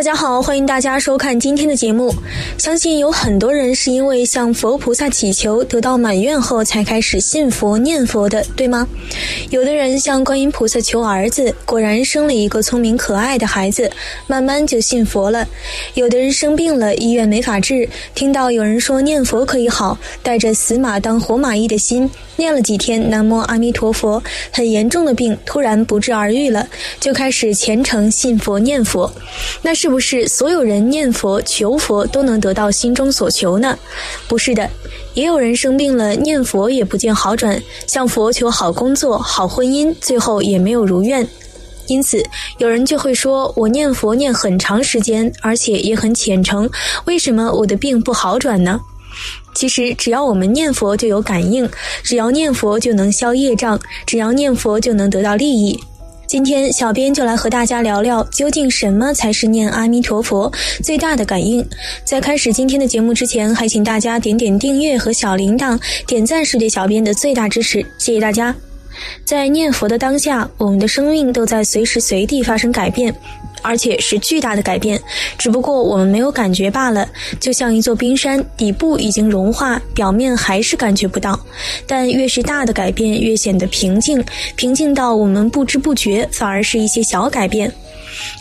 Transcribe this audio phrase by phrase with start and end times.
[0.00, 2.10] 大家好，欢迎大家收看今天的节目。
[2.56, 8.88] 相信有很多人是因为向佛菩萨祈求得到满愿后，才开始信佛念佛的，对吗？
[9.50, 13.90] 有的人向观音菩萨求儿子，果然生了一个聪明可爱的孩子，
[14.26, 15.46] 慢慢就信佛了。
[15.92, 26.66] 有的人生病了，医院没法治，听到有人说念佛可以好，带着死马当活马医的心，念了几天南无阿弥陀佛，很严重的病突然不治而愈了，
[26.98, 29.12] 就开始虔诚信佛念佛。
[29.60, 33.76] 那是不是所有人念佛求佛都能得到心中所求呢？
[34.28, 34.70] 不是的，
[35.14, 41.26] 也有人生病了念佛也不见好转，向佛求好工作、好婚姻，最后也没有如愿。
[41.88, 42.22] 因此，
[42.58, 46.70] 有人就会说：“我念佛念很长时间，而且也很虔诚，
[47.06, 48.80] 为什么我的病不好转呢？”
[49.54, 51.68] 其实，只要我们念佛就有感应，
[52.04, 55.80] 只要念佛就能消业障，只要念佛就能得到利益。
[56.30, 60.48] 今天，小编就来和大家聊聊，究竟什么才是念阿弥陀佛
[60.80, 61.68] 最大的感应。
[62.04, 68.54] 在开始今天的节目之前，还请大家点点订阅和小铃铛，点赞是对小编的最大支持，谢谢大家。
[69.24, 73.14] 在念佛的当下，我们的生命都在随时随地发生改变。
[73.62, 74.98] 而且是巨大的改变，
[75.36, 77.06] 只不过我们没有感觉罢了。
[77.38, 81.38] 就像一座冰山，底部已经融化，表面还是感觉不到。
[81.86, 84.24] 但越是大的改变，越显得平静，
[84.56, 87.70] 平静到我们不知不觉，反而是一些小改变，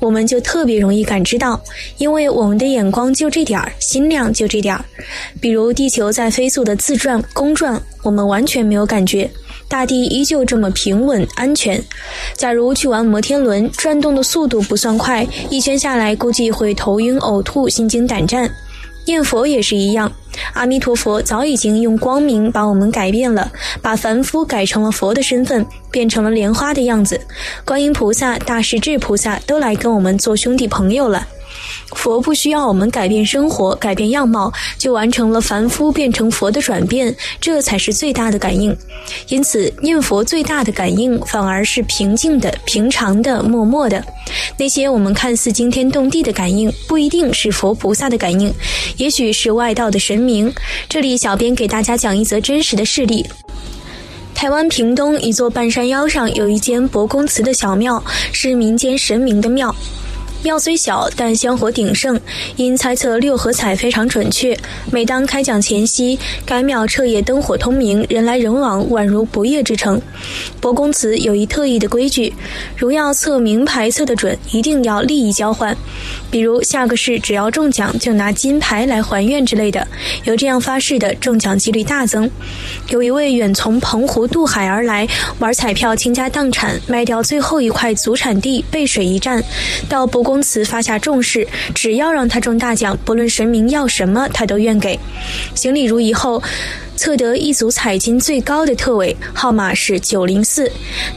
[0.00, 1.62] 我们就特别容易感知到，
[1.98, 4.84] 因为我们的眼光就这点儿，心量就这点儿。
[5.40, 9.30] 比如地球在飞速的自转、公转，我们完全没有感觉。
[9.68, 11.82] 大地依旧这么平稳安全。
[12.36, 18.50] 假如去玩摩天轮，转动的速度不算快，一圈下来估计会头晕呕吐、心惊胆战。
[19.06, 20.10] 念佛也是一样，
[20.54, 27.20] 阿弥陀佛早已经用光明把我们改变了，把凡夫改成了佛的身份，变成了莲花的样子。
[27.66, 31.26] 观音菩萨、大势至菩萨都来跟我们做兄弟朋友了。
[31.90, 38.76] 佛不需要我们改变生活、改变样貌，就完成了凡夫变成佛的转变，这才是最大的感应。
[39.28, 44.02] 因此，念佛最大的感应反而是平静的、平常的、默默的。
[44.56, 48.52] 那些我们看似惊天动地的感应，不一定是佛菩萨的感应，
[48.96, 50.52] 也许是外道的神明。
[50.88, 53.24] 这里，小编给大家讲一则真实的事例：
[54.34, 58.02] 台湾屏东一座半山腰上有一间伯公祠的小庙，
[58.32, 59.74] 是民间神明的庙。
[60.44, 62.20] 庙虽小，但香火鼎盛。
[62.56, 64.54] 因猜测六合彩非常准确，
[64.92, 69.98] 每当开奖前夕，该庙彻夜灯火通明，人来人往，宛如不夜之城。
[70.60, 72.30] 伯公祠有一特异的规矩：
[72.76, 75.74] 如要测名牌测得准，一定要利益交换。
[76.30, 79.88] 比如下个市只要中奖，就拿金牌来还愿之类的。
[80.24, 82.30] 有这样发誓的，中奖几率大增。
[82.90, 89.42] 有一位远从澎湖渡海而来，玩彩票倾家荡产，卖掉最后一块祖产地，背水一战，
[89.88, 90.33] 到伯公。
[90.34, 91.46] 公祠发下重誓，
[91.76, 94.98] 只要让他中大奖，不论神明要什么，他都愿给。
[95.54, 96.42] 行礼如仪后，
[96.96, 100.68] 测得一组彩金最高的特尾号码是九零四，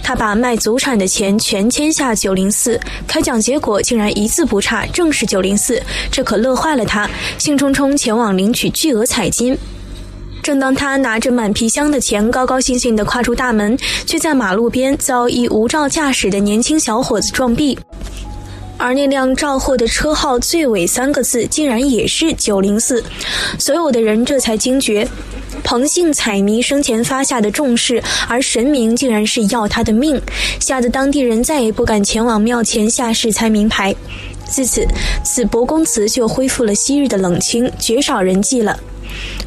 [0.03, 9.57] 他把卖祖产的钱全签下九零四，开奖结果竟然一字不差，正是九零四，这可乐坏了他，兴冲冲前往领取巨额彩金。
[10.43, 17.77] 正当他拿着满皮箱的钱，高高兴兴地跨出大门，却在马路边遭一无照驾驶的年轻小伙子撞壁。
[18.77, 23.03] 而那辆肇祸的车号最尾三个字竟然也是九零四，
[23.57, 25.07] 所有的人这才惊觉，
[25.63, 30.21] 彭姓彩迷生前发下的重誓，而神明竟然是要他的命，
[30.59, 33.95] 吓得当地人再也不敢前往庙前下示猜名牌。
[34.45, 34.87] 自此，
[35.23, 38.79] 此伯公祠就恢复了昔日的冷清，绝少人迹了。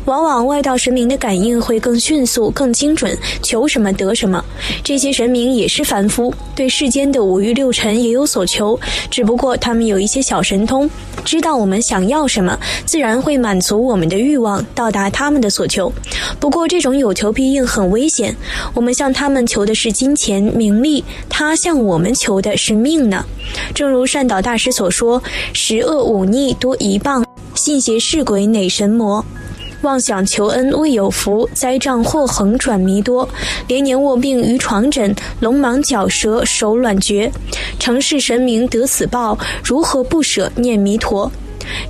[0.07, 4.45] 往往外道神明的感应会更迅速、更精准，求什么得什么。
[4.83, 8.79] 这些神明也是凡夫，对世间的五欲六尘也有所求，
[9.11, 10.89] 只不过他们有一些小神通，
[11.25, 15.93] 知道我们想要什么，自然会满足我们的欲望，到达他们的所求。
[16.39, 18.35] 不过这种有求必应很危险，
[18.75, 23.25] 我们向他们求的是金钱、名利，他向我们求的是命呢。
[23.75, 27.25] 正如善导大师所说：“十恶五逆多一棒，
[27.55, 29.25] 信邪事鬼乃神魔。”
[29.83, 33.29] 妄想求恩未有福，灾障祸横转弥多。
[33.67, 37.31] 连年卧病于床枕，龙蟒绞舌手卵绝。
[37.79, 41.31] 城市神明得此报，如何不舍念弥陀？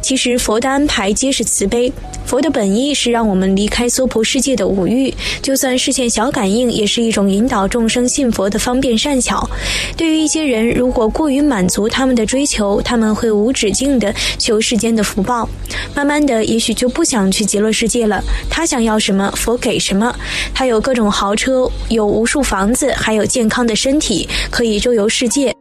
[0.01, 1.93] 其实佛的安排皆是慈悲。
[2.25, 5.13] 佛的本意是让我们离开娑婆世界的五欲，
[5.43, 9.49] 就算视线小感应，也是一种引导众生信佛的方便善巧。
[9.97, 15.49] 对于一些人，如果过于满足他们的追求，他们会无止境的求世间的福报，
[15.93, 18.23] 慢慢的，也许就不想去极乐世界了。
[18.49, 20.15] 他想要什么，佛给什么。
[20.55, 25.53] 他有各种豪车，有无数房子，还有健康的身体，可以周游世界。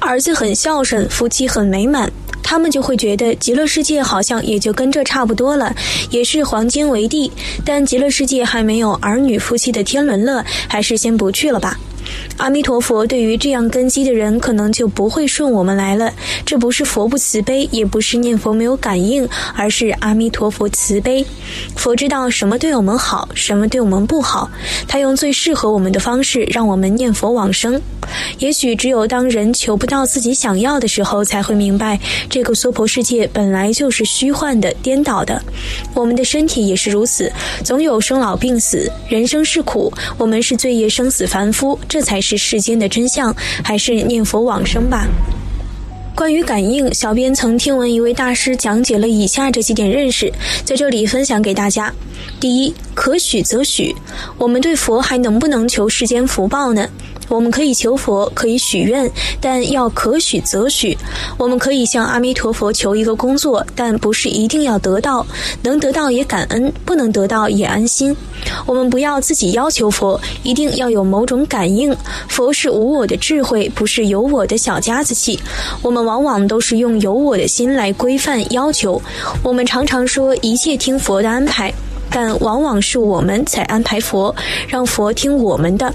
[0.00, 2.10] 儿子很孝顺，夫妻很美满。
[2.48, 5.74] 他们就会觉得极乐世界好像也就跟这差不多了，
[6.10, 7.28] 也是黄金为地，
[7.64, 11.76] 但极乐世界还没有儿女夫妻的天伦乐，还是先不去了吧。
[12.36, 16.12] 阿弥陀佛，对于这样根基的人，可能就不会顺我们来了。
[16.44, 21.24] 这不是佛不慈悲，也不是念佛没有感应，而是阿弥陀佛慈悲。
[21.76, 24.50] 佛知道什么对我们好，什么对我们不好，
[24.86, 27.80] 他用最适合我们的方式让我们念佛往生。
[28.38, 31.98] 也许只有当人求不到自己想要的时候，才会明白
[32.28, 35.42] 这个娑婆世界本来就是虚幻的、颠倒的。
[35.94, 37.32] 我们的身体也是如此，
[37.64, 41.78] 总有生老病死，人生是苦，我们是罪业生死凡夫。
[41.96, 43.34] 这才是世间的真相，
[43.64, 45.08] 还是念佛往生吧。
[46.14, 50.30] 关于感应，小编曾听闻一位大师讲解了以下这几点认识，
[50.62, 51.90] 在这里分享给大家。
[52.38, 53.96] 第一，可许则许，
[54.36, 56.86] 我们对佛还能不能求世间福报呢？
[57.28, 60.96] 我们可以求佛，可以许愿，但要可许则许。
[61.36, 65.26] 我们可以向阿弥陀佛求一个工作，但不是一定要得到，
[65.62, 68.16] 能得到也感恩，不能得到也安心。
[68.64, 71.94] 我们不要自己要求佛，一定要有某种感应。
[72.28, 75.38] 佛是无我的智慧，不是有我的小家子气。
[75.82, 79.00] 我们往往都是用有我的心来规范要求。
[79.42, 81.72] 我们常常说一切听佛的安排，
[82.10, 84.34] 但往往是我们在安排佛，
[84.68, 85.92] 让佛听我们的。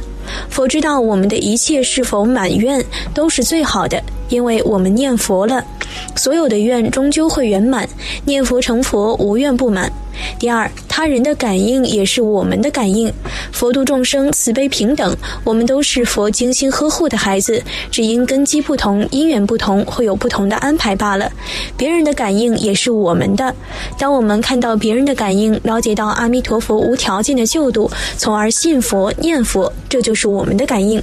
[0.50, 2.84] 佛知道我们的一切是否满愿，
[3.14, 5.66] 都是最好的，因为我们念佛了，
[6.16, 7.88] 所有的愿终究会圆满。
[8.26, 9.92] 念佛成佛，无愿不满。
[10.38, 13.12] 第二，他人的感应也是我们的感应。
[13.52, 21.32] 佛度众生，慈悲平等，我们都是佛精心呵护的孩子，只因根基不同，因缘不同，会有不同的安排罢了。
[21.76, 23.56] 别人的感应也是我们的。
[23.98, 31.02] 当我们看到别人的感应，了解到阿弥陀佛无条件的救度，从而信佛念佛，这就是我们的感应。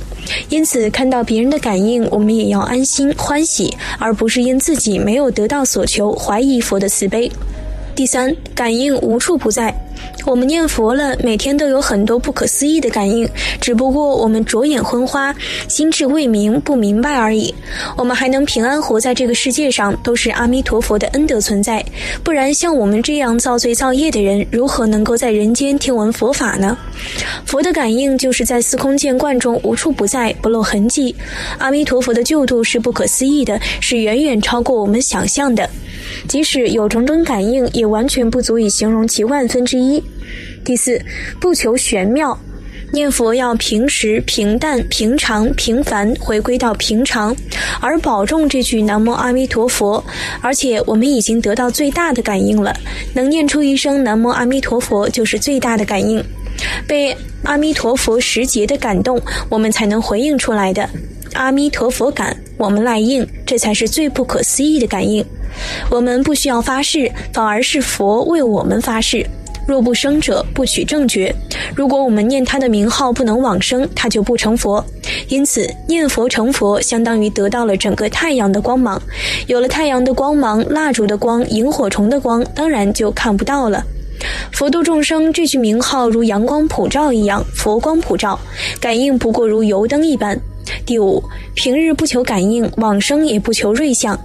[0.49, 7.31] 因此，看到别人的感应，我们也要安心欢喜，而不是因自己己没有得到所求，怀疑佛的慈悲。
[7.95, 9.75] 第三，感应无处不在。
[10.27, 13.27] 我们念佛了，每天都有很多不可思议的感应，
[13.61, 15.35] 只不过我们着眼昏花，
[15.69, 17.55] 心智未明，不明白而已。
[17.97, 21.83] 我们还能平安活在这个世界上，都是阿弥陀佛的恩德存在。
[22.23, 26.77] 不然，像我们这样造罪造业的人，如何能够在人间听闻佛法呢？
[27.47, 31.15] 佛的感应就是在司空见惯中无处不在，不露痕迹。
[31.57, 35.69] 阿弥陀佛的救度是不可思议的，是远远超过我们想象的。
[36.27, 39.88] 即使有种种感应，也完全不足以形容其万分之一。
[39.89, 40.03] 一
[40.65, 41.01] 第四，
[41.41, 42.39] 不求玄妙，
[42.93, 47.35] 念佛要平时、平淡、平常、平凡，回归到平常，
[47.81, 50.05] 而保重这句南无阿弥陀佛。
[50.41, 52.75] 而且我们已经得到最大的感应了，
[53.15, 56.23] 能念出一声南无阿弥陀佛，就是最大的感应。
[56.87, 60.89] 被阿弥陀佛时节的感动，我们才能回应出来的。
[61.35, 65.25] 阿弥陀佛感，我们来应，这才是最不可思议的感应。
[65.91, 69.25] 我们不需要发誓，反而是佛为我们发誓。
[69.69, 71.33] 若不生者，不取正觉。
[71.77, 74.83] 如果我们念他的名号不能往生，他就不成佛。
[75.29, 79.01] 因此，念佛成佛，相当于得到了整个太阳的光芒。
[79.47, 83.85] 有了太阳的光芒，蜡烛的光，萤火虫的光，当然就看不到了。
[84.53, 88.41] 佛度众生这句名号如阳光普照一样，佛光普照，
[88.81, 90.41] 感应不过如油灯一般。
[90.85, 91.23] 第五，
[91.55, 94.19] 平日不求感应，往生也不求瑞相。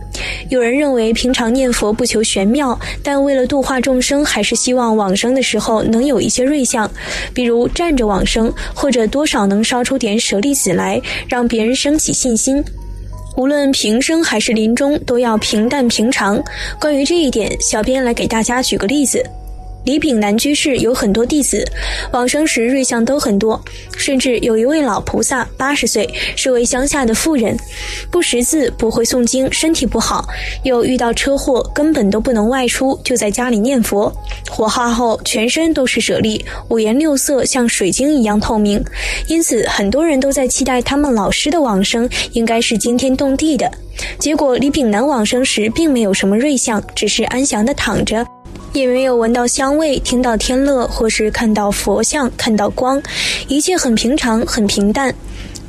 [0.50, 6.90] 有人认为平常念佛不求玄妙，但为了度化众生，还是希望往生的时候能有一些瑞相，
[7.34, 12.64] 比如站着往生，或者多少能烧出点舍利子来，让别人升起信心。
[13.36, 16.42] 无论平生还是临终，都要平淡平常。
[16.80, 19.24] 关于这一点，小编来给大家举个例子。
[19.86, 21.66] 李炳南居士有很多弟子，
[22.12, 23.62] 往生时瑞相都很多，
[23.98, 27.58] 甚至有一位老菩萨，八十岁，是位乡下的妇人，
[28.10, 30.26] 不识字，不会诵经，身体不好，
[30.64, 34.12] 又遇到车祸，根本都不能外出，就在家里念佛。
[34.50, 38.84] 火化后，全身都是舍利，五颜六色，像水晶一样透明。
[39.28, 43.70] 因此，很多人都在期待他们老师的往生应该是惊天动地的。
[44.18, 48.26] 结果，李炳南往生时并没有什么瑞相，只是安详的躺着。
[48.74, 53.02] 也没有闻到香味，听到天乐，或是看到佛像，看到光，
[53.48, 55.14] 一切很平常，很平淡。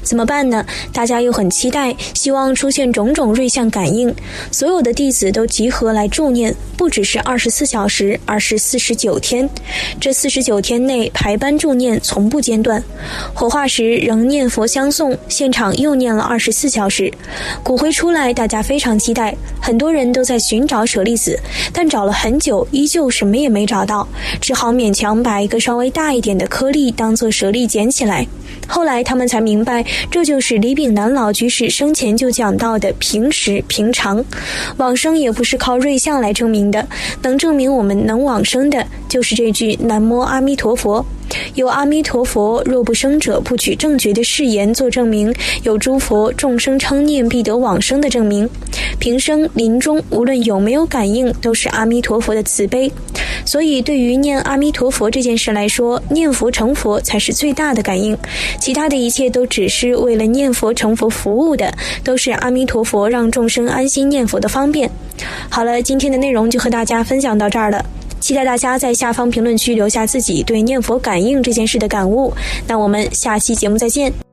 [0.05, 0.65] 怎么办呢？
[0.93, 4.15] 大家又很期待，希望出现种种瑞相感应。
[4.51, 9.49] 所有的弟子都集合来助念，不只是二十四小时，而是四十九天。
[9.99, 12.83] 这四十九天内排班助念，从不间断。
[13.33, 17.11] 火化时仍念佛相送，现场又念了二十四小时。
[17.63, 21.39] 骨灰出来，大家非常期待，很多人都在寻找舍利子，
[21.73, 24.07] 但找了很久，依旧什么也没找到，
[24.41, 28.27] 只好勉强把一个稍微大一点的颗粒当做舍利捡起来。
[28.67, 34.25] 后来他们才明白，这就是李炳南老居士生前就讲到的平时平常。
[34.77, 36.87] 往生也不是靠瑞相来证明的，
[37.23, 41.05] 能证明我们能往生的，就是这句“南无阿弥陀佛”。
[41.55, 48.49] 有阿弥陀佛，若不生者不取正觉的誓言做证明，有诸佛众生称念必得往生的证明。
[48.99, 52.91] 平生临终，无论有没有感应，都是阿弥陀佛的慈悲。
[53.45, 58.17] 所以，对于念阿弥陀佛这件事来说，念佛成佛才是最大的感应，
[58.59, 64.91] 其他的一切都只是为了念佛成佛服务的，都是阿弥陀佛让众生安心念佛的方便。
[65.49, 67.85] 好了，今天的内容就和大家分享到这儿了。
[68.25, 72.33] 期待大家在下方评论区留下自己对念佛感应这件事的感悟。
[72.67, 74.24] 那我们下期节目再见。